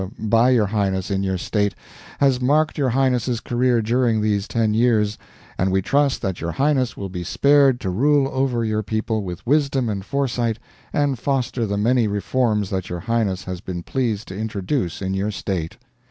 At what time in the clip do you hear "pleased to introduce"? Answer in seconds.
13.83-15.03